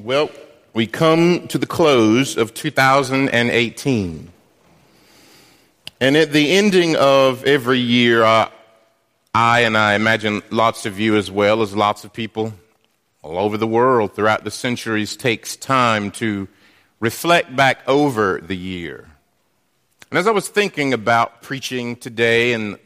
[0.00, 0.30] Well,
[0.74, 4.32] we come to the close of 2018.
[6.00, 8.48] And at the ending of every year, uh,
[9.34, 12.54] I and I imagine lots of you as well as lots of people
[13.22, 16.46] all over the world throughout the centuries takes time to
[17.00, 19.10] reflect back over the year.
[20.12, 22.78] And as I was thinking about preaching today and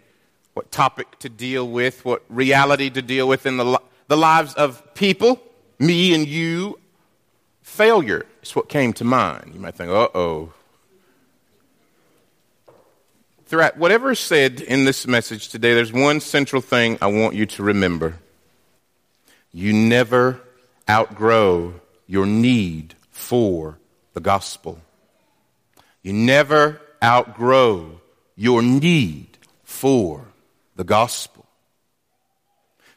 [0.54, 4.94] what topic to deal with, what reality to deal with in the, the lives of
[4.94, 5.42] people,
[5.78, 6.78] me and you,
[7.62, 9.52] Failure is what came to mind.
[9.54, 10.52] You might think, uh oh.
[13.46, 17.46] Throughout whatever is said in this message today, there's one central thing I want you
[17.46, 18.18] to remember.
[19.52, 20.40] You never
[20.88, 21.74] outgrow
[22.06, 23.78] your need for
[24.14, 24.80] the gospel.
[26.02, 28.00] You never outgrow
[28.36, 30.26] your need for
[30.76, 31.46] the gospel.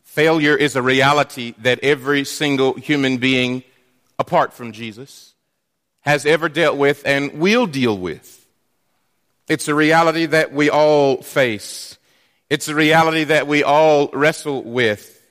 [0.03, 3.63] Failure is a reality that every single human being
[4.25, 5.35] apart from Jesus,
[6.01, 8.47] has ever dealt with and will deal with.
[9.47, 11.99] It's a reality that we all face.
[12.49, 15.21] It's a reality that we all wrestle with.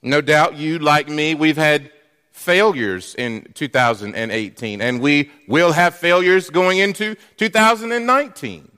[0.00, 1.90] No doubt you, like me, we've had
[2.30, 8.70] failures in 2018, and we will have failures going into 2019.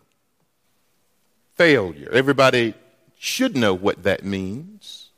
[1.57, 2.09] Failure.
[2.11, 2.73] Everybody
[3.19, 5.11] should know what that means.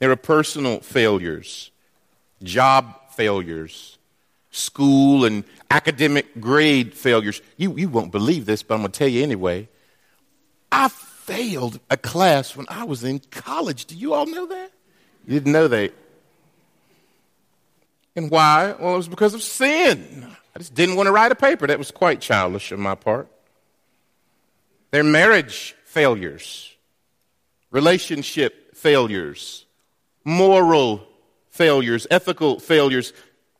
[0.00, 1.70] There are personal failures
[2.42, 3.98] job failures,
[4.50, 7.40] school and academic grade failures.
[7.56, 9.68] You, you won't believe this, but I'm going to tell you anyway.
[10.70, 13.86] I failed a class when I was in college.
[13.86, 14.70] Do you all know that?
[15.26, 15.92] You didn't know that.
[18.14, 18.74] And why?
[18.78, 20.26] Well, it was because of sin.
[20.54, 21.66] I just didn't want to write a paper.
[21.66, 23.28] That was quite childish on my part.
[24.90, 26.74] Their marriage failures,
[27.70, 29.66] relationship failures,
[30.24, 31.06] moral
[31.56, 33.12] failures, ethical failures,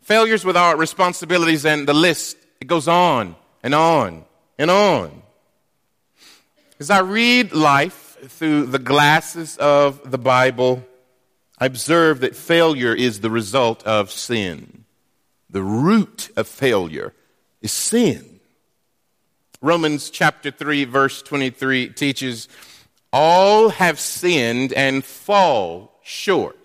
[0.03, 4.25] failures with our responsibilities, and the list, it goes on and on
[4.59, 5.23] and on.
[6.79, 10.85] As I read life through the glasses of the Bible,
[11.59, 14.85] I observe that failure is the result of sin.
[15.49, 17.15] The root of failure
[17.63, 18.41] is sin.
[19.63, 22.49] Romans chapter 3, verse 23 teaches
[23.11, 26.56] all have sinned and fall short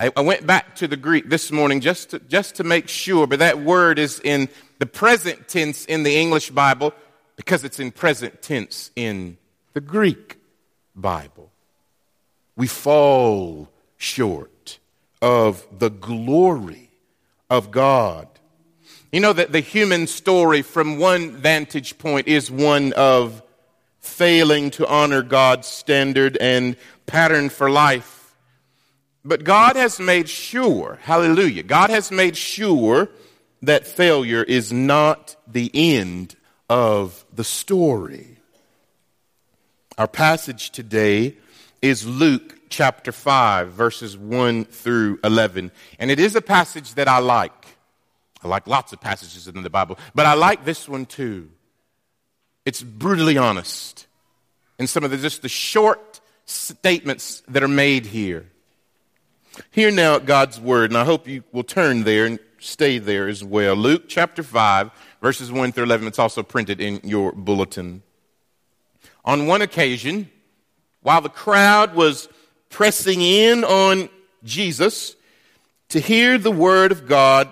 [0.00, 3.26] I, I went back to the Greek this morning just to, just to make sure,
[3.26, 6.94] but that word is in the present tense in the English Bible
[7.36, 9.36] because it's in present tense in
[9.74, 10.38] the Greek
[10.96, 11.50] Bible.
[12.56, 13.68] We fall
[13.98, 14.78] short
[15.20, 16.88] of the glory
[17.50, 18.26] of God.
[19.12, 23.42] You know that the human story, from one vantage point, is one of
[24.00, 28.19] failing to honor God's standard and pattern for life.
[29.24, 33.08] But God has made sure, hallelujah, God has made sure
[33.62, 36.36] that failure is not the end
[36.68, 38.38] of the story.
[39.98, 41.36] Our passage today
[41.82, 45.70] is Luke chapter 5, verses 1 through 11.
[45.98, 47.66] And it is a passage that I like.
[48.42, 51.50] I like lots of passages in the Bible, but I like this one too.
[52.64, 54.06] It's brutally honest.
[54.78, 58.46] And some of the just the short statements that are made here.
[59.70, 63.42] Hear now God's word, and I hope you will turn there and stay there as
[63.42, 63.74] well.
[63.74, 64.90] Luke chapter 5,
[65.20, 66.06] verses 1 through 11.
[66.06, 68.02] It's also printed in your bulletin.
[69.24, 70.30] On one occasion,
[71.02, 72.28] while the crowd was
[72.68, 74.08] pressing in on
[74.44, 75.16] Jesus
[75.90, 77.50] to hear the word of God,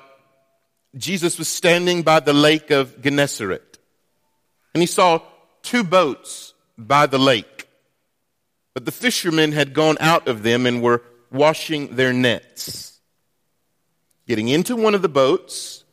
[0.97, 3.79] Jesus was standing by the lake of Gennesaret.
[4.75, 5.21] And he saw
[5.63, 7.69] two boats by the lake.
[8.75, 12.99] But the fishermen had gone out of them and were washing their nets.
[14.27, 15.85] Getting into one of the boats,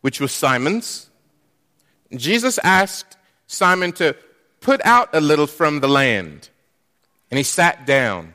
[0.00, 1.10] which was Simon's,
[2.14, 3.16] Jesus asked
[3.46, 4.16] Simon to
[4.60, 6.48] put out a little from the land.
[7.30, 8.34] And he sat down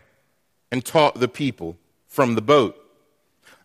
[0.72, 2.76] and taught the people from the boat.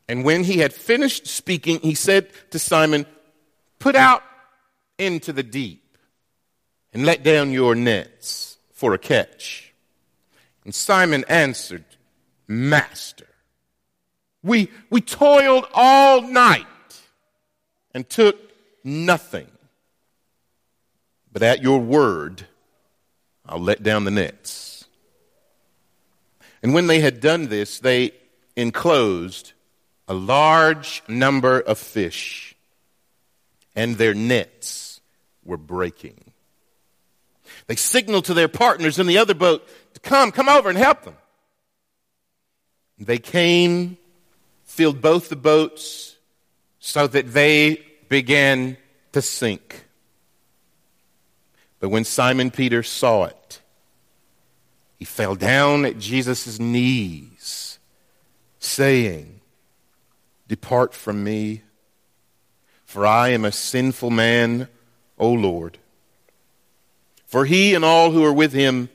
[0.08, 3.06] And when he had finished speaking, he said to Simon,
[3.78, 4.22] Put out
[4.98, 5.96] into the deep
[6.92, 9.72] and let down your nets for a catch.
[10.64, 11.84] And Simon answered,
[12.46, 13.26] Master.
[14.42, 16.66] We, we toiled all night
[17.94, 18.36] and took
[18.84, 19.48] nothing.
[21.32, 22.46] But at your word,
[23.46, 24.84] I'll let down the nets.
[26.62, 28.12] And when they had done this, they
[28.56, 29.52] enclosed
[30.08, 32.54] a large number of fish,
[33.74, 35.00] and their nets
[35.44, 36.32] were breaking.
[37.66, 41.02] They signaled to their partners in the other boat to come, come over and help
[41.02, 41.16] them.
[43.04, 43.96] They came
[44.64, 46.16] filled both the boats
[46.78, 48.76] so that they began
[49.12, 49.86] to sink.
[51.80, 53.60] But when Simon Peter saw it,
[54.98, 57.78] he fell down at Jesus' knees,
[58.60, 59.40] saying,
[60.46, 61.62] Depart from me,
[62.84, 64.68] for I am a sinful man,
[65.18, 65.78] O Lord.
[67.26, 68.90] For he and all who were with him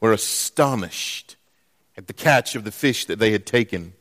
[0.00, 1.35] were astonished
[1.96, 3.92] at the catch of the fish that they had taken.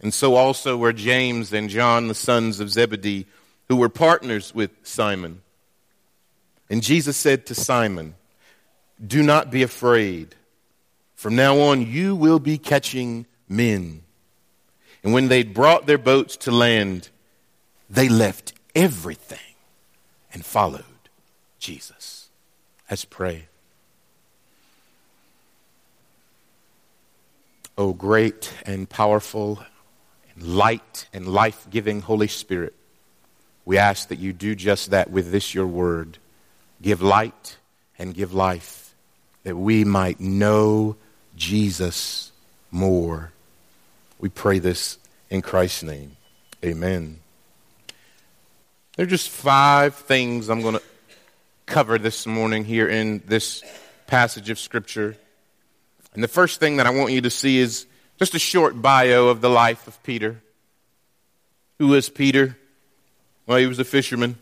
[0.00, 3.26] And so also were James and John, the sons of Zebedee,
[3.68, 5.42] who were partners with Simon.
[6.68, 8.14] And Jesus said to Simon,
[9.04, 10.34] Do not be afraid.
[11.14, 14.02] From now on, you will be catching men.
[15.02, 17.08] And when they'd brought their boats to land,
[17.88, 19.38] they left everything
[20.32, 20.84] and followed
[21.58, 22.28] Jesus.
[22.90, 23.48] Let's pray.
[27.76, 29.62] O great and powerful
[30.34, 32.74] and light and life giving Holy Spirit,
[33.64, 36.18] we ask that you do just that with this your word.
[36.82, 37.56] Give light
[37.98, 38.94] and give life,
[39.42, 40.96] that we might know
[41.36, 42.32] Jesus
[42.70, 43.32] more.
[44.18, 44.98] We pray this
[45.30, 46.16] in Christ's name.
[46.64, 47.20] Amen.
[48.96, 50.82] There are just five things I'm going to
[51.66, 53.64] cover this morning here in this
[54.06, 55.16] passage of Scripture.
[56.14, 57.86] And the first thing that I want you to see is
[58.18, 60.40] just a short bio of the life of Peter.
[61.78, 62.56] Who is Peter?
[63.46, 64.38] Well, he was a fisherman,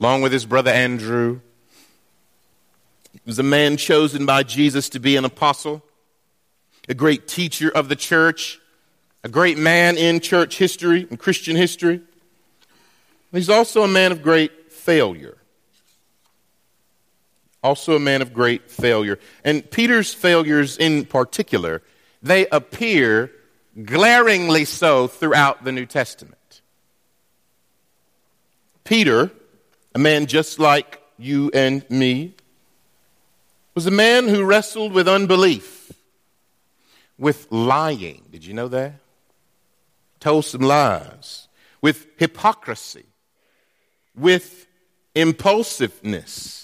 [0.00, 1.40] along with his brother Andrew.
[3.12, 5.82] He was a man chosen by Jesus to be an apostle,
[6.88, 8.58] a great teacher of the church,
[9.22, 12.00] a great man in church history and Christian history.
[13.30, 15.36] He's also a man of great failure
[17.64, 19.18] also a man of great failure.
[19.42, 21.82] And Peter's failures in particular,
[22.22, 23.32] they appear
[23.82, 26.60] glaringly so throughout the New Testament.
[28.84, 29.32] Peter,
[29.94, 32.34] a man just like you and me,
[33.74, 35.90] was a man who wrestled with unbelief,
[37.18, 38.22] with lying.
[38.30, 39.00] Did you know that?
[40.20, 41.48] Told some lies,
[41.80, 43.06] with hypocrisy,
[44.14, 44.66] with
[45.14, 46.63] impulsiveness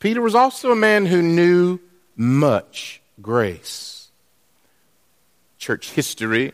[0.00, 1.78] Peter was also a man who knew
[2.16, 4.10] much grace.
[5.58, 6.52] Church history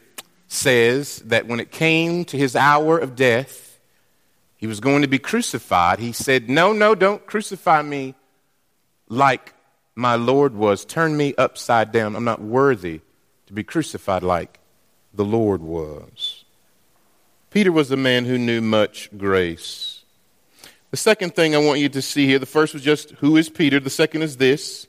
[0.49, 3.79] says that when it came to his hour of death,
[4.57, 6.01] he was going to be crucified.
[6.01, 8.15] He said, No, no, don't crucify me
[9.09, 9.55] like
[9.95, 10.85] my Lord was.
[10.85, 12.17] Turn me upside down.
[12.17, 13.01] I'm not worthy
[13.47, 14.59] to be crucified like
[15.15, 16.45] the Lord was.
[17.51, 19.96] Peter was a man who knew much grace.
[20.97, 23.51] The second thing I want you to see here the first was just who is
[23.51, 24.87] Peter, the second is this.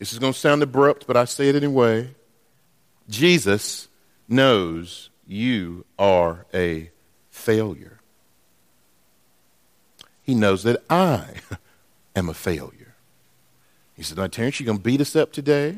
[0.00, 2.12] This is going to sound abrupt, but I say it anyway.
[3.08, 3.86] Jesus
[4.26, 6.90] knows you are a
[7.30, 8.00] failure.
[10.24, 11.34] He knows that I
[12.16, 12.96] am a failure.
[13.94, 15.76] He said, Now, Terrence, you going to beat us up today?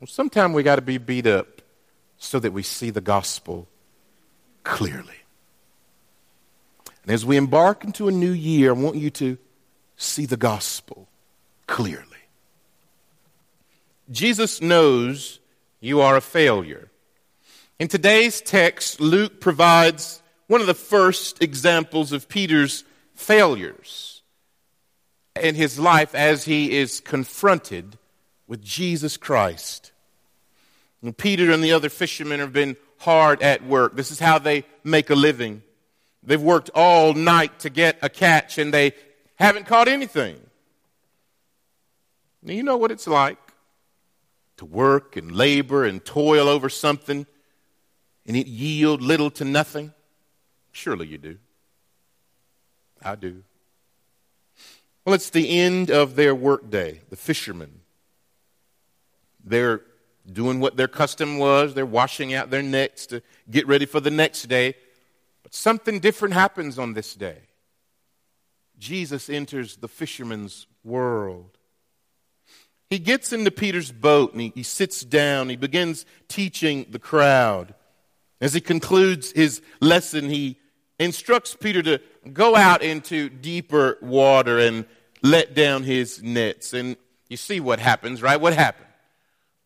[0.00, 1.60] Well, sometime we got to be beat up
[2.16, 3.68] so that we see the gospel
[4.64, 5.21] clearly.
[7.02, 9.38] And as we embark into a new year, I want you to
[9.96, 11.08] see the gospel
[11.66, 12.06] clearly.
[14.10, 15.40] Jesus knows
[15.80, 16.90] you are a failure.
[17.78, 24.22] In today's text, Luke provides one of the first examples of Peter's failures
[25.40, 27.98] in his life as he is confronted
[28.46, 29.92] with Jesus Christ.
[31.02, 33.96] And Peter and the other fishermen have been hard at work.
[33.96, 35.62] This is how they make a living.
[36.22, 38.92] They've worked all night to get a catch and they
[39.36, 40.38] haven't caught anything.
[42.42, 43.38] Now, you know what it's like
[44.56, 47.26] to work and labor and toil over something
[48.26, 49.92] and it yield little to nothing?
[50.72, 51.38] Surely you do.
[53.02, 53.42] I do.
[55.04, 57.80] Well, it's the end of their workday, the fishermen.
[59.44, 59.82] They're
[60.30, 61.74] doing what their custom was.
[61.74, 64.74] They're washing out their nets to get ready for the next day.
[65.42, 67.42] But something different happens on this day.
[68.78, 71.58] Jesus enters the fisherman's world.
[72.90, 75.48] He gets into Peter's boat and he, he sits down.
[75.48, 77.74] He begins teaching the crowd.
[78.40, 80.58] As he concludes his lesson, he
[80.98, 82.00] instructs Peter to
[82.32, 84.84] go out into deeper water and
[85.22, 86.72] let down his nets.
[86.72, 86.96] And
[87.28, 88.40] you see what happens, right?
[88.40, 88.88] What happened?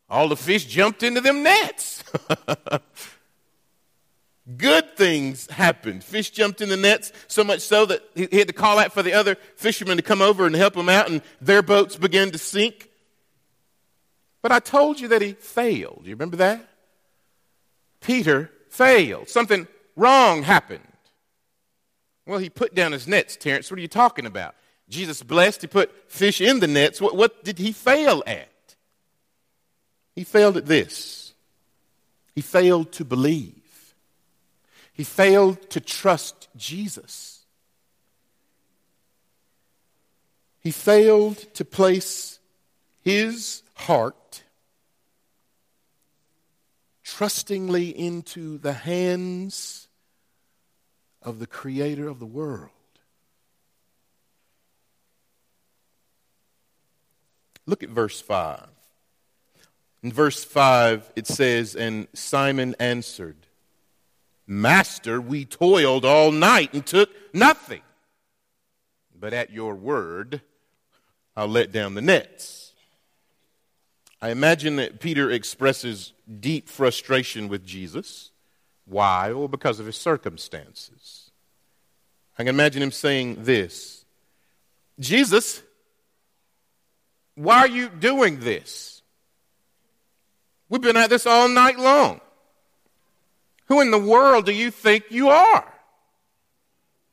[0.08, 2.04] All the fish jumped into them nets.
[4.96, 6.02] Things happened.
[6.02, 9.02] Fish jumped in the nets so much so that he had to call out for
[9.02, 12.38] the other fishermen to come over and help him out, and their boats began to
[12.38, 12.88] sink.
[14.40, 16.02] But I told you that he failed.
[16.04, 16.66] You remember that?
[18.00, 19.28] Peter failed.
[19.28, 20.80] Something wrong happened.
[22.26, 23.70] Well, he put down his nets, Terrence.
[23.70, 24.54] What are you talking about?
[24.88, 27.00] Jesus blessed, he put fish in the nets.
[27.00, 28.48] What, what did he fail at?
[30.14, 31.34] He failed at this.
[32.34, 33.55] He failed to believe.
[34.96, 37.44] He failed to trust Jesus.
[40.60, 42.38] He failed to place
[43.04, 44.42] his heart
[47.04, 49.88] trustingly into the hands
[51.20, 52.70] of the creator of the world.
[57.66, 58.66] Look at verse 5.
[60.02, 63.45] In verse 5, it says, And Simon answered,
[64.46, 67.82] Master, we toiled all night and took nothing.
[69.18, 70.40] But at your word,
[71.36, 72.72] I'll let down the nets.
[74.20, 78.30] I imagine that Peter expresses deep frustration with Jesus.
[78.84, 79.32] Why?
[79.32, 81.30] Well, because of his circumstances.
[82.38, 84.04] I can imagine him saying this
[84.98, 85.62] Jesus,
[87.34, 89.02] why are you doing this?
[90.68, 92.20] We've been at this all night long.
[93.66, 95.72] Who in the world do you think you are?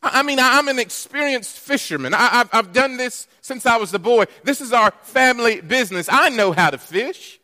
[0.03, 2.13] I mean, I'm an experienced fisherman.
[2.13, 4.25] I, have done this since I was a boy.
[4.43, 6.09] This is our family business.
[6.11, 7.39] I know how to fish.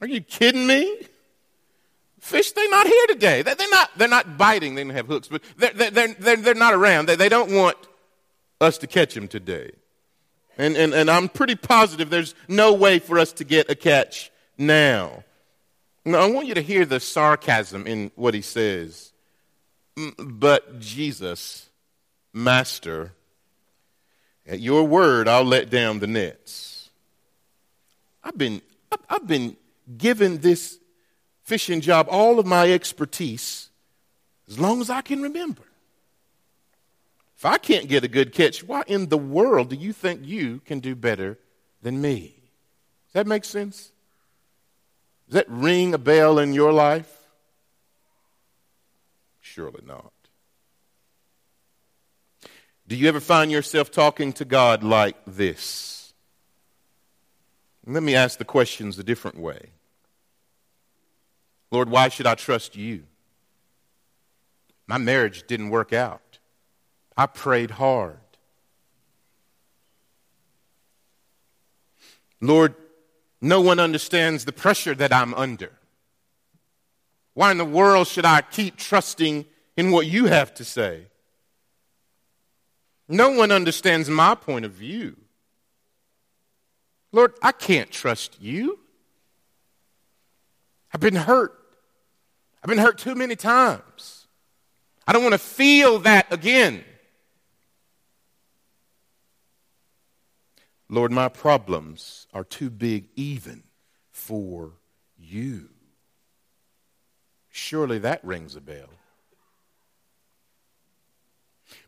[0.00, 0.98] Are you kidding me?
[2.20, 3.42] Fish, they're not here today.
[3.42, 4.74] They're not, they're not biting.
[4.74, 7.06] They don't have hooks, but they're, they're, they're, they're not around.
[7.06, 7.76] They, they don't want
[8.60, 9.70] us to catch them today.
[10.58, 14.30] And, and, and I'm pretty positive there's no way for us to get a catch
[14.58, 15.24] now.
[16.06, 19.12] Now, I want you to hear the sarcasm in what he says.
[20.16, 21.68] But Jesus,
[22.32, 23.12] Master,
[24.46, 26.90] at your word, I'll let down the nets.
[28.22, 28.62] I've been,
[29.10, 29.56] I've been
[29.98, 30.78] given this
[31.42, 33.68] fishing job all of my expertise
[34.48, 35.62] as long as I can remember.
[37.36, 40.60] If I can't get a good catch, why in the world do you think you
[40.64, 41.36] can do better
[41.82, 42.36] than me?
[43.08, 43.90] Does that make sense?
[45.28, 47.12] Does that ring a bell in your life?
[49.40, 50.12] Surely not.
[52.86, 56.12] Do you ever find yourself talking to God like this?
[57.84, 59.70] Let me ask the questions a different way.
[61.70, 63.04] Lord, why should I trust you?
[64.86, 66.38] My marriage didn't work out.
[67.16, 68.18] I prayed hard.
[72.40, 72.74] Lord,
[73.40, 75.72] no one understands the pressure that I'm under.
[77.34, 79.44] Why in the world should I keep trusting
[79.76, 81.06] in what you have to say?
[83.08, 85.16] No one understands my point of view.
[87.12, 88.78] Lord, I can't trust you.
[90.92, 91.52] I've been hurt.
[92.62, 94.26] I've been hurt too many times.
[95.06, 96.84] I don't want to feel that again.
[100.88, 103.64] Lord, my problems are too big even
[104.12, 104.72] for
[105.18, 105.68] you.
[107.50, 108.88] Surely that rings a bell.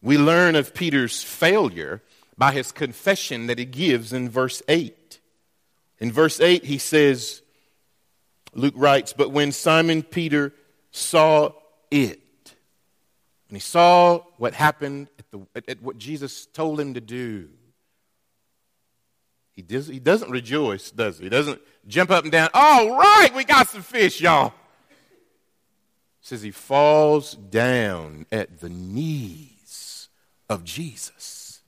[0.03, 2.03] We learn of Peter's failure
[2.37, 5.21] by his confession that he gives in verse 8.
[5.99, 7.43] In verse 8, he says,
[8.55, 10.53] Luke writes, But when Simon Peter
[10.91, 11.53] saw
[11.91, 12.21] it,
[13.49, 17.49] and he saw what happened at, the, at, at what Jesus told him to do,
[19.59, 21.25] he, does, he doesn't rejoice, does he?
[21.25, 22.49] He doesn't jump up and down.
[22.55, 24.53] All right, we got some fish, y'all.
[26.21, 30.11] says he falls down at the knees
[30.49, 31.61] of Jesus,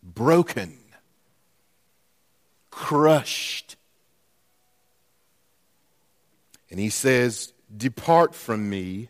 [0.00, 0.78] broken,
[2.70, 3.74] crushed.
[6.70, 9.08] And he says, Depart from me,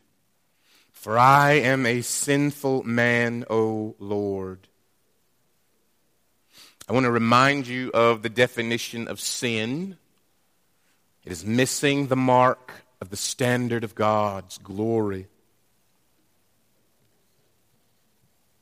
[0.92, 4.67] for I am a sinful man, O Lord.
[6.88, 9.98] I want to remind you of the definition of sin.
[11.22, 15.26] It is missing the mark of the standard of God's glory.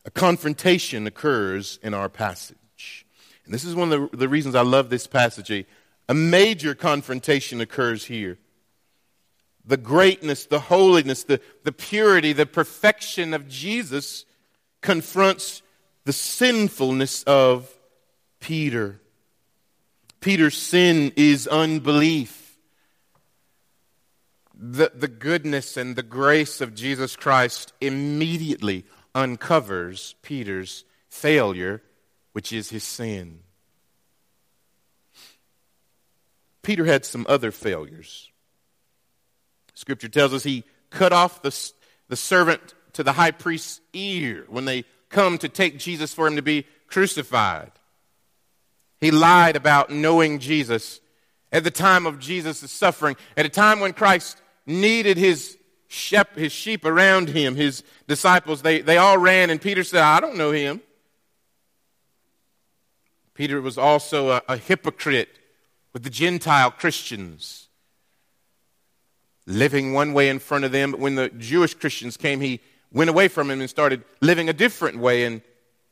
[0.05, 3.07] A confrontation occurs in our passage.
[3.45, 5.53] And this is one of the, the reasons I love this passage.
[5.53, 5.65] A,
[6.09, 8.39] a major confrontation occurs here.
[9.65, 14.25] The greatness, the holiness, the, the purity, the perfection of Jesus
[14.81, 15.63] confronts
[16.05, 17.73] the sinfulness of
[18.47, 19.01] Peter.
[20.21, 22.57] Peter's sin is unbelief.
[24.55, 28.85] The, the goodness and the grace of Jesus Christ immediately
[29.17, 31.83] uncovers Peter's failure,
[32.35, 33.41] which is his sin.
[36.63, 38.31] Peter had some other failures.
[39.75, 41.73] Scripture tells us he cut off the,
[42.07, 46.37] the servant to the high priest's ear when they come to take Jesus for him
[46.37, 47.73] to be crucified.
[49.07, 51.01] He lied about knowing Jesus
[51.53, 56.51] at the time of Jesus' suffering, at a time when Christ needed his, shep, his
[56.51, 58.63] sheep around him, his disciples.
[58.63, 60.81] They, they all ran, and Peter said, I don't know him.
[63.35, 65.39] Peter was also a, a hypocrite
[65.93, 67.69] with the Gentile Christians,
[69.47, 70.91] living one way in front of them.
[70.91, 72.59] But when the Jewish Christians came, he
[72.91, 75.23] went away from him and started living a different way.
[75.23, 75.43] And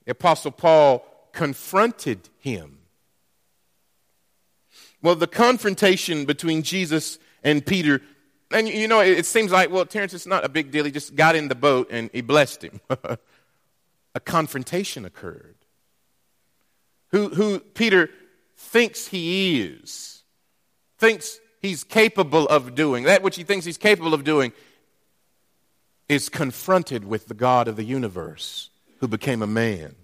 [0.04, 2.80] the Apostle Paul confronted him.
[5.04, 8.00] Well, the confrontation between Jesus and Peter,
[8.50, 10.86] and you know, it seems like, well, Terrence, it's not a big deal.
[10.86, 12.80] He just got in the boat and he blessed him.
[14.14, 15.56] a confrontation occurred.
[17.08, 18.08] Who, who Peter
[18.56, 20.22] thinks he is,
[20.96, 24.54] thinks he's capable of doing, that which he thinks he's capable of doing,
[26.08, 28.70] is confronted with the God of the universe
[29.00, 29.96] who became a man.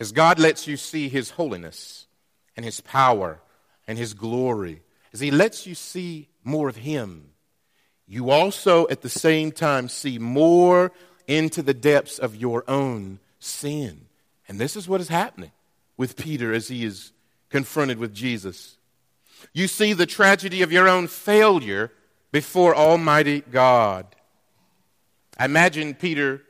[0.00, 2.08] As God lets you see his holiness
[2.56, 3.40] and his power
[3.86, 4.82] and his glory,
[5.12, 7.30] as he lets you see more of him,
[8.06, 10.92] you also at the same time see more
[11.26, 14.06] into the depths of your own sin.
[14.48, 15.52] And this is what is happening
[15.96, 17.12] with Peter as he is
[17.48, 18.76] confronted with Jesus.
[19.52, 21.92] You see the tragedy of your own failure
[22.32, 24.06] before Almighty God.
[25.38, 26.42] I imagine Peter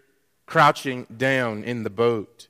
[0.46, 2.48] crouching down in the boat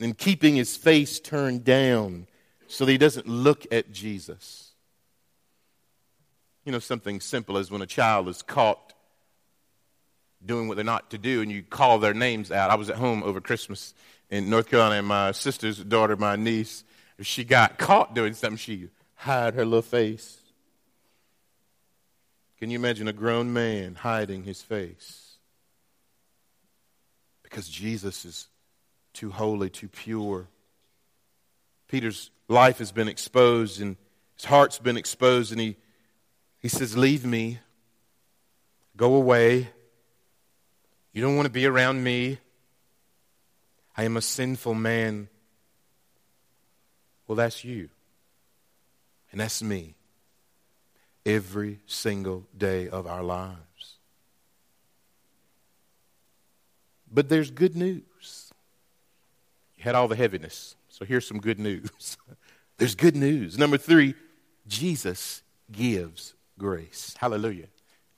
[0.00, 2.26] and keeping his face turned down
[2.74, 4.72] so that he doesn't look at Jesus.
[6.64, 8.92] You know, something simple as when a child is caught
[10.44, 12.70] doing what they're not to do and you call their names out.
[12.70, 13.94] I was at home over Christmas
[14.28, 16.82] in North Carolina and my sister's daughter, my niece,
[17.20, 18.88] she got caught doing something, she
[19.18, 20.38] hid her little face.
[22.58, 25.36] Can you imagine a grown man hiding his face?
[27.44, 28.48] Because Jesus is
[29.12, 30.48] too holy, too pure.
[31.86, 33.96] Peter's life has been exposed and
[34.36, 35.76] his heart's been exposed, and he,
[36.58, 37.60] he says, Leave me.
[38.96, 39.68] Go away.
[41.12, 42.38] You don't want to be around me.
[43.96, 45.28] I am a sinful man.
[47.26, 47.88] Well, that's you.
[49.32, 49.94] And that's me
[51.26, 53.96] every single day of our lives.
[57.10, 58.02] But there's good news.
[59.84, 62.16] Had all the heaviness, so here's some good news.
[62.78, 63.58] there's good news.
[63.58, 64.14] Number three,
[64.66, 67.14] Jesus gives grace.
[67.18, 67.66] Hallelujah.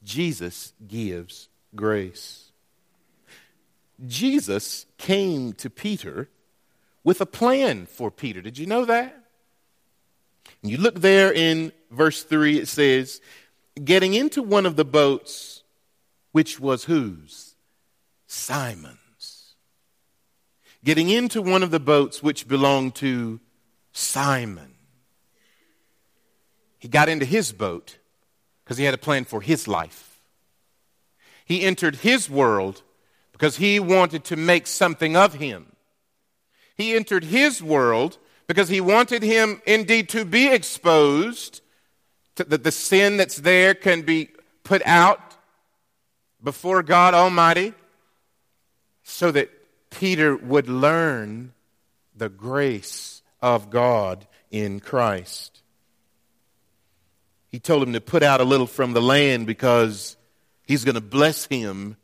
[0.04, 2.52] Jesus gives grace.
[4.06, 6.28] Jesus came to Peter
[7.02, 8.40] with a plan for Peter.
[8.40, 9.24] Did you know that?
[10.62, 13.20] And you look there in verse 3, it says,
[13.84, 15.64] Getting into one of the boats,
[16.30, 17.56] which was whose?
[18.28, 18.98] Simon's.
[20.86, 23.40] Getting into one of the boats which belonged to
[23.90, 24.74] Simon.
[26.78, 27.98] He got into his boat
[28.62, 30.20] because he had a plan for his life.
[31.44, 32.82] He entered his world
[33.32, 35.72] because he wanted to make something of him.
[36.76, 41.62] He entered his world because he wanted him indeed to be exposed,
[42.36, 44.28] to, that the sin that's there can be
[44.62, 45.36] put out
[46.40, 47.74] before God Almighty,
[49.02, 49.50] so that
[49.90, 51.52] Peter would learn
[52.16, 55.62] the grace of God in Christ.
[57.48, 60.16] He told him to put out a little from the land because
[60.66, 61.96] he's going to bless him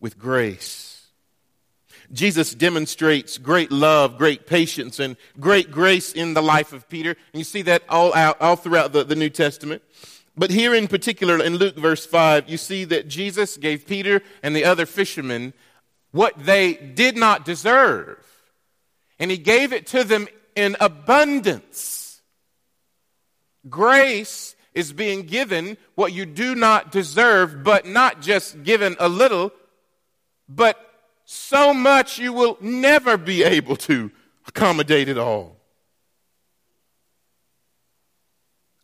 [0.00, 0.90] with grace.
[2.12, 7.10] Jesus demonstrates great love, great patience, and great grace in the life of Peter.
[7.10, 9.82] And you see that all out, all throughout the, the New Testament.
[10.36, 14.56] But here in particular, in Luke verse 5, you see that Jesus gave Peter and
[14.56, 15.52] the other fishermen
[16.12, 18.18] what they did not deserve.
[19.18, 22.20] And he gave it to them in abundance.
[23.68, 29.52] Grace is being given what you do not deserve, but not just given a little,
[30.48, 30.78] but
[31.24, 34.10] so much you will never be able to
[34.46, 35.56] accommodate it all.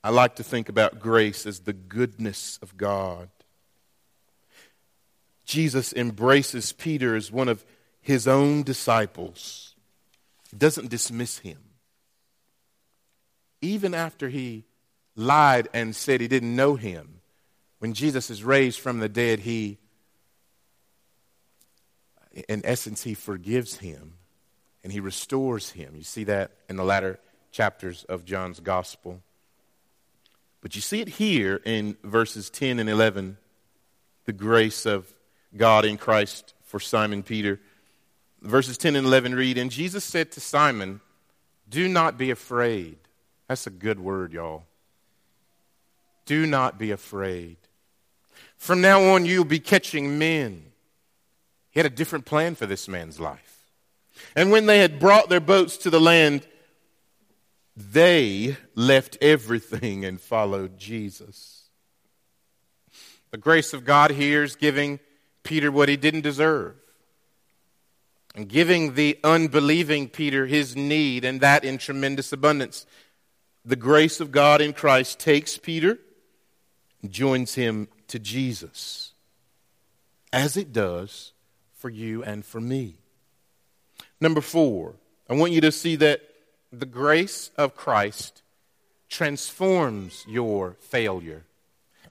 [0.05, 3.29] I like to think about grace as the goodness of God.
[5.46, 7.64] Jesus embraces Peter as one of
[8.00, 9.74] his own disciples,
[10.56, 11.59] doesn't dismiss him.
[13.62, 14.64] Even after he
[15.14, 17.20] lied and said he didn't know him,
[17.78, 19.78] when Jesus is raised from the dead, he
[22.48, 24.14] in essence, he forgives him
[24.85, 25.94] and he restores him.
[25.96, 27.18] You see that in the latter
[27.50, 29.22] chapters of John's gospel.
[30.61, 33.38] But you see it here in verses 10 and 11
[34.26, 35.14] the grace of
[35.59, 37.61] God in Christ for Simon Peter.
[38.42, 41.01] Verses 10 and 11 read And Jesus said to Simon,
[41.69, 42.99] Do not be afraid.
[43.49, 44.64] That's a good word, y'all.
[46.27, 47.57] Do not be afraid.
[48.57, 50.64] From now on, you'll be catching men.
[51.71, 53.71] He had a different plan for this man's life.
[54.35, 56.47] And when they had brought their boats to the land,
[57.77, 61.69] they left everything and followed Jesus.
[63.31, 64.99] The grace of God here is giving
[65.46, 66.74] Peter what he didn't deserve
[68.37, 72.85] and giving the unbelieving Peter his need, and that in tremendous abundance.
[73.64, 75.98] The grace of God in Christ takes Peter
[77.00, 79.12] and joins him to Jesus,
[80.32, 81.32] as it does
[81.74, 82.98] for you and for me.
[84.20, 84.96] Number four,
[85.28, 86.20] I want you to see that
[86.70, 88.42] the grace of Christ
[89.09, 91.44] transforms your failure.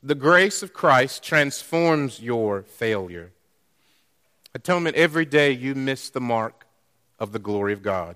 [0.06, 3.32] The grace of Christ transforms your failure.
[4.54, 6.68] Atonement, every day you miss the mark
[7.18, 8.16] of the glory of God.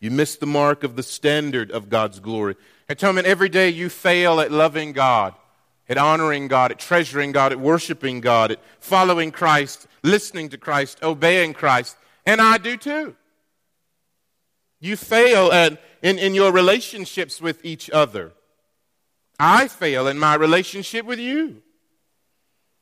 [0.00, 2.56] You miss the mark of the standard of God's glory.
[2.88, 5.34] Atonement, every day you fail at loving God,
[5.86, 10.98] at honoring God, at treasuring God, at worshiping God, at following Christ, listening to Christ,
[11.02, 11.94] obeying Christ.
[12.24, 13.16] And I do too.
[14.80, 18.32] You fail at, in, in your relationships with each other.
[19.38, 21.62] I fail in my relationship with you.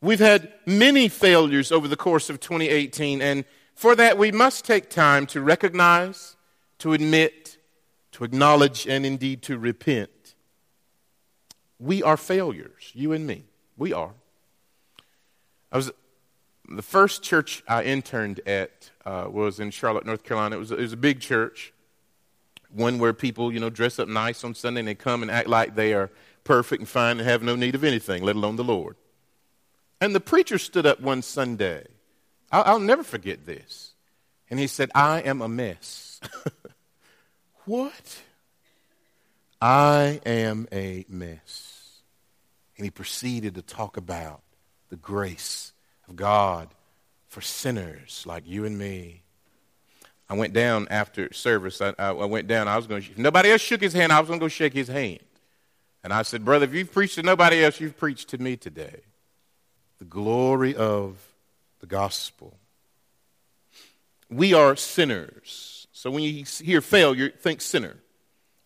[0.03, 4.89] We've had many failures over the course of 2018, and for that we must take
[4.89, 6.37] time to recognize,
[6.79, 7.59] to admit,
[8.13, 10.35] to acknowledge, and indeed to repent.
[11.79, 13.45] We are failures, you and me.
[13.77, 14.13] We are.
[15.73, 15.91] I was
[16.69, 20.57] the first church I interned at uh, was in Charlotte, North Carolina.
[20.57, 21.73] It was, it was a big church,
[22.71, 25.49] one where people, you know, dress up nice on Sunday and they come and act
[25.49, 26.11] like they are
[26.45, 28.97] perfect and fine and have no need of anything, let alone the Lord.
[30.01, 31.87] And the preacher stood up one Sunday.
[32.51, 33.93] I'll, I'll never forget this.
[34.49, 36.21] And he said, I am a mess.
[37.65, 38.23] what?
[39.61, 42.01] I am a mess.
[42.77, 44.41] And he proceeded to talk about
[44.89, 45.73] the grace
[46.09, 46.69] of God
[47.29, 49.23] for sinners like you and me.
[50.29, 51.81] I went down after service.
[51.81, 52.69] I, I, went down.
[52.69, 54.73] I was going if nobody else shook his hand, I was going to go shake
[54.73, 55.21] his hand.
[56.03, 59.01] And I said, Brother, if you've preached to nobody else, you've preached to me today.
[59.99, 61.19] The glory of
[61.81, 62.57] the gospel.
[64.31, 65.87] We are sinners.
[65.93, 67.97] So when you hear failure, think sinner.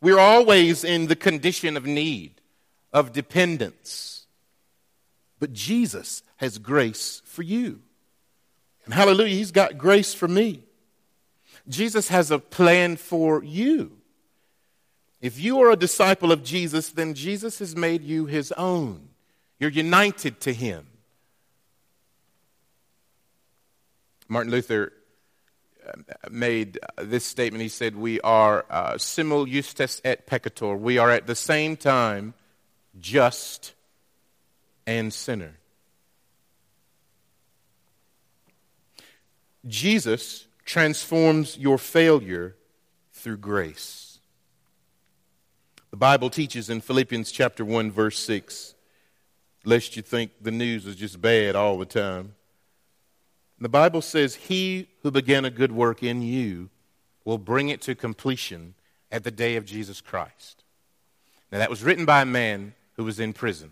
[0.01, 2.40] We're always in the condition of need,
[2.92, 4.27] of dependence.
[5.40, 7.81] But Jesus has grace for you.
[8.85, 10.62] And hallelujah, He's got grace for me.
[11.68, 13.99] Jesus has a plan for you.
[15.25, 19.09] If you are a disciple of Jesus, then Jesus has made you his own.
[19.59, 20.87] You're united to him.
[24.29, 24.93] Martin Luther
[25.89, 25.93] uh,
[26.31, 27.63] made this statement.
[27.63, 30.79] He said, We are uh, simul justus et peccator.
[30.79, 32.35] We are at the same time
[33.01, 33.73] just
[34.87, 35.55] and sinner.
[39.67, 42.57] Jesus transforms your failure
[43.15, 44.13] through grace.
[45.95, 48.75] The Bible teaches in Philippians chapter 1 verse 6
[49.65, 52.35] lest you think the news is just bad all the time.
[53.61, 56.69] The Bible says he who began a good work in you
[57.25, 58.75] will bring it to completion
[59.13, 60.65] at the day of Jesus Christ.
[61.53, 63.71] Now that was written by a man who was in prison,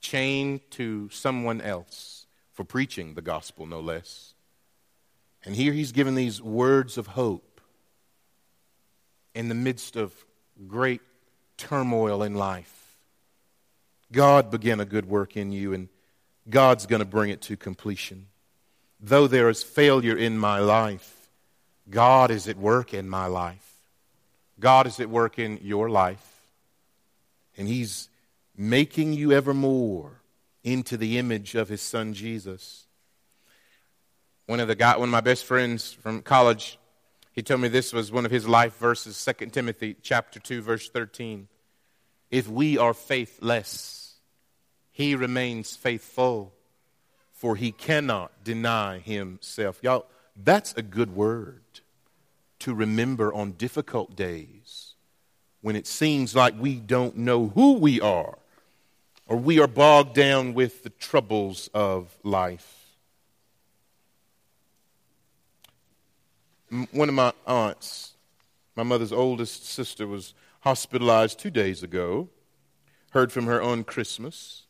[0.00, 4.34] chained to someone else for preaching the gospel no less.
[5.44, 7.60] And here he's given these words of hope
[9.36, 10.24] in the midst of
[10.66, 11.00] great
[11.56, 12.96] turmoil in life.
[14.10, 15.88] God began a good work in you, and
[16.48, 18.26] God's going to bring it to completion.
[19.00, 21.30] Though there is failure in my life,
[21.88, 23.64] God is at work in my life.
[24.58, 26.40] God is at work in your life.
[27.56, 28.08] And He's
[28.56, 30.22] making you ever more
[30.64, 32.86] into the image of His Son Jesus
[34.48, 36.78] one of the guy, one of my best friends from college,
[37.38, 40.90] he told me this was one of his life verses, 2 Timothy chapter 2, verse
[40.90, 41.46] 13.
[42.32, 44.14] If we are faithless,
[44.90, 46.52] he remains faithful,
[47.30, 49.78] for he cannot deny himself.
[49.82, 51.62] Y'all, that's a good word
[52.58, 54.94] to remember on difficult days
[55.60, 58.36] when it seems like we don't know who we are
[59.28, 62.77] or we are bogged down with the troubles of life.
[66.92, 68.14] One of my aunts,
[68.76, 72.28] my mother's oldest sister, was hospitalized two days ago.
[73.10, 74.64] Heard from her on Christmas.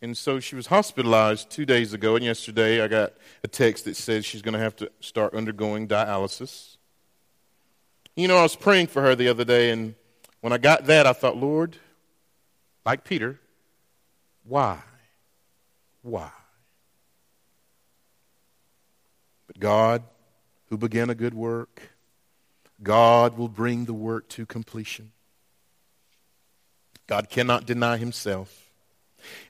[0.00, 3.96] And so she was hospitalized two days ago, and yesterday I got a text that
[3.96, 6.76] says she's going to have to start undergoing dialysis.
[8.14, 9.94] You know, I was praying for her the other day, and
[10.40, 11.76] when I got that, I thought, Lord,
[12.86, 13.40] like Peter,
[14.44, 14.78] why?
[16.02, 16.30] Why?
[19.48, 20.02] But God,
[20.68, 21.82] who began a good work,
[22.82, 25.12] God will bring the work to completion.
[27.06, 28.70] God cannot deny himself.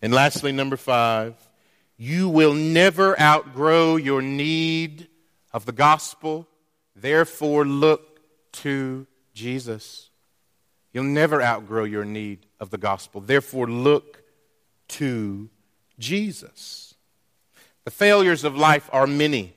[0.01, 1.35] And lastly, number five,
[1.97, 5.09] you will never outgrow your need
[5.53, 6.47] of the gospel.
[6.95, 8.21] Therefore, look
[8.53, 10.09] to Jesus.
[10.93, 13.21] You'll never outgrow your need of the gospel.
[13.21, 14.23] Therefore, look
[14.89, 15.51] to
[15.99, 16.95] Jesus.
[17.85, 19.55] The failures of life are many,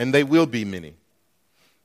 [0.00, 0.94] and they will be many.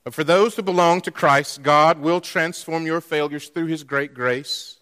[0.02, 4.14] But for those who belong to Christ, God will transform your failures through His great
[4.14, 4.78] grace.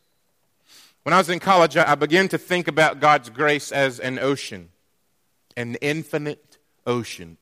[1.03, 4.69] When I was in college, I began to think about God's grace as an ocean,
[5.57, 7.37] an infinite ocean.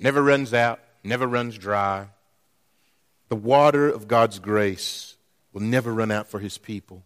[0.00, 2.08] Never runs out, never runs dry.
[3.28, 5.14] The water of God's grace
[5.52, 7.04] will never run out for His people.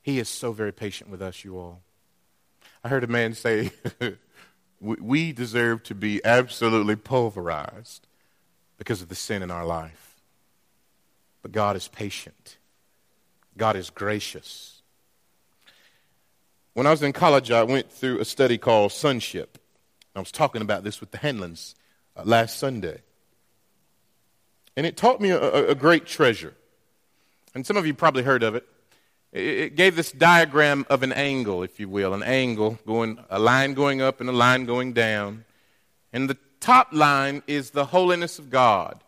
[0.00, 1.82] He is so very patient with us, you all.
[2.82, 3.72] I heard a man say,
[4.80, 8.06] We deserve to be absolutely pulverized
[8.78, 10.16] because of the sin in our life.
[11.42, 12.56] But God is patient,
[13.56, 14.76] God is gracious.
[16.72, 19.58] When I was in college, I went through a study called Sonship.
[20.14, 21.74] I was talking about this with the Henlons
[22.16, 23.02] uh, last Sunday.
[24.76, 26.54] And it taught me a, a, great treasure.
[27.54, 28.66] And some of you probably heard of it.
[29.32, 33.74] It gave this diagram of an angle, if you will, an angle going, a line
[33.74, 35.44] going up and a line going down.
[36.12, 39.02] And the top line is the holiness of God,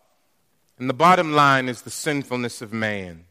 [0.79, 3.25] and the bottom line is the sinfulness of man.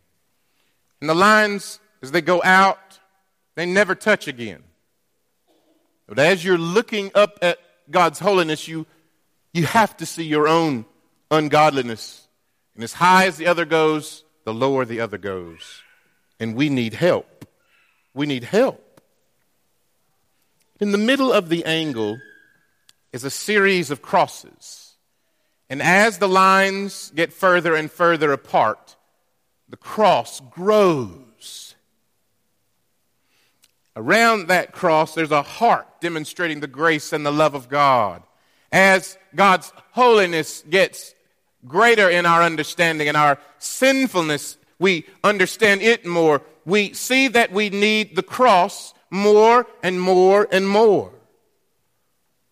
[1.01, 2.99] And the lines, as they go out,
[3.55, 4.63] they never touch again.
[6.07, 7.59] But as you're looking up at
[7.91, 8.87] God's holiness, you,
[9.53, 10.85] you have to see your own
[11.31, 12.29] ungodliness.
[12.75, 15.82] And as high as the other goes, the lower the other goes.
[16.43, 17.47] And we need help.
[18.15, 19.01] We need help.
[20.81, 22.19] In the middle of the angle
[23.13, 24.95] is a series of crosses.
[25.71, 28.97] And as the lines get further and further apart,
[29.69, 31.77] the cross grows.
[33.95, 38.25] Around that cross, there's a heart demonstrating the grace and the love of God.
[38.73, 41.15] As God's holiness gets
[41.69, 46.43] greater in our understanding and our sinfulness, we understand it more.
[46.67, 51.13] We see that we need the cross more and more and more.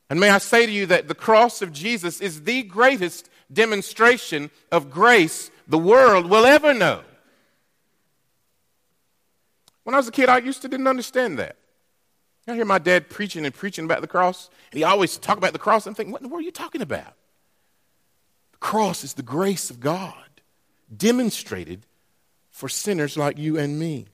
[0.09, 4.51] And may I say to you that the cross of Jesus is the greatest demonstration
[4.71, 7.03] of grace the world will ever know.
[9.83, 11.57] When I was a kid, I used to didn't understand that.
[12.47, 15.53] I hear my dad preaching and preaching about the cross, and he always talk about
[15.53, 15.87] the cross.
[15.87, 17.14] I'm thinking, what in the world are you talking about?
[18.53, 20.14] The cross is the grace of God
[20.97, 21.87] demonstrated
[22.61, 24.05] for sinners like you and me.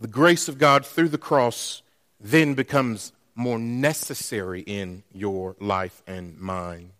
[0.00, 1.82] The grace of God through the cross
[2.20, 6.92] then becomes more necessary in your life and mine.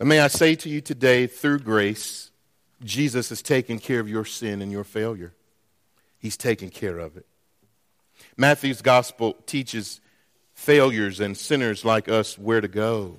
[0.00, 2.30] And may I say to you today, through grace,
[2.82, 5.34] Jesus has taken care of your sin and your failure.
[6.18, 7.26] He's taken care of it.
[8.38, 10.00] Matthew's gospel teaches
[10.54, 13.18] failures and sinners like us where to go.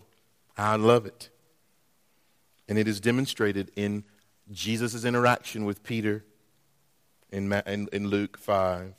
[0.58, 1.30] I love it.
[2.68, 4.04] And it is demonstrated in
[4.52, 6.26] Jesus' interaction with Peter
[7.32, 8.94] in, in, in Luke 5.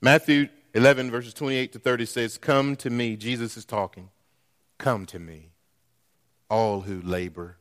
[0.00, 3.16] Matthew 11, verses 28 to 30 says, Come to me.
[3.16, 4.10] Jesus is talking.
[4.78, 5.50] Come to me,
[6.48, 7.58] all who labor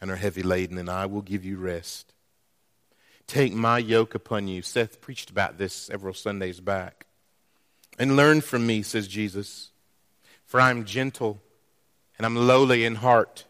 [0.00, 2.12] and are heavy laden, and I will give you rest.
[3.26, 4.62] Take my yoke upon you.
[4.62, 7.06] Seth preached about this several Sundays back.
[7.98, 9.70] And learn from me, says Jesus,
[10.44, 11.40] for I am gentle
[12.16, 13.44] and I'm lowly in heart.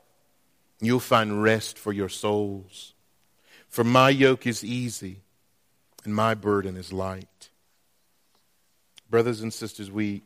[0.82, 2.92] You'll find rest for your souls.
[3.68, 5.20] For my yoke is easy
[6.04, 7.50] and my burden is light.
[9.08, 10.22] Brothers and sisters, we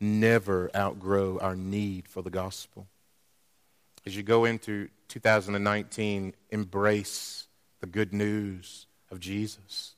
[0.00, 2.86] never outgrow our need for the gospel.
[4.06, 7.48] As you go into 2019, embrace
[7.80, 9.96] the good news of Jesus.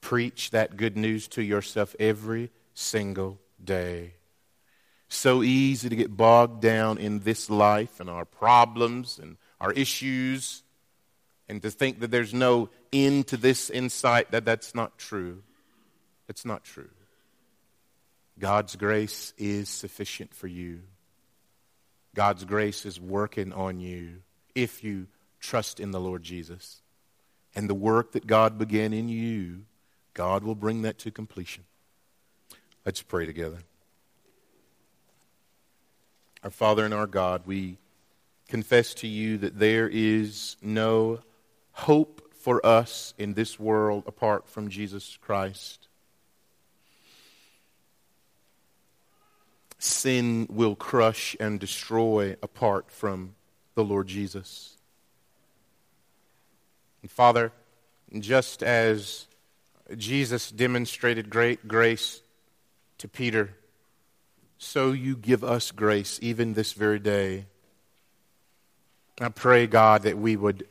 [0.00, 4.14] Preach that good news to yourself every single day.
[5.08, 10.62] So easy to get bogged down in this life and our problems and our issues
[11.48, 15.42] and to think that there's no end to this insight that that's not true.
[16.28, 16.90] It's not true.
[18.38, 20.80] God's grace is sufficient for you.
[22.14, 24.22] God's grace is working on you
[24.54, 25.06] if you
[25.40, 26.82] trust in the Lord Jesus.
[27.54, 29.62] And the work that God began in you,
[30.14, 31.64] God will bring that to completion.
[32.84, 33.58] Let's pray together.
[36.44, 37.78] Our Father and our God, we
[38.48, 41.20] confess to you that there is no
[41.72, 45.88] hope for us in this world apart from Jesus Christ.
[49.78, 53.34] Sin will crush and destroy apart from
[53.74, 54.76] the Lord Jesus.
[57.02, 57.52] And Father,
[58.18, 59.26] just as
[59.96, 62.22] Jesus demonstrated great grace
[62.98, 63.54] to Peter,
[64.58, 67.46] so you give us grace even this very day.
[69.20, 70.66] I pray, God, that we would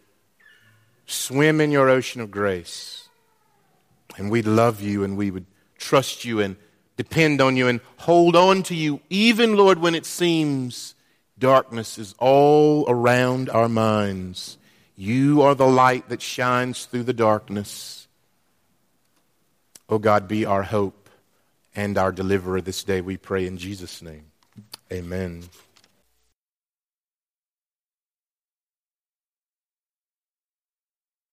[1.06, 3.08] swim in your ocean of grace
[4.18, 5.46] and we'd love you and we would
[5.78, 6.58] trust you and
[6.98, 10.96] depend on you and hold on to you, even, Lord, when it seems
[11.40, 14.58] darkness is all around our minds.
[14.96, 18.08] You are the light that shines through the darkness.
[19.88, 21.07] Oh God, be our hope
[21.78, 24.26] and our deliverer this day, we pray in Jesus' name.
[24.92, 25.44] Amen.